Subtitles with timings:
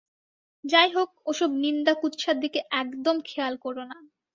[0.63, 3.97] যাই হোক, ওসব নিন্দা-কুৎসার দিকে একদম খেয়াল করো না।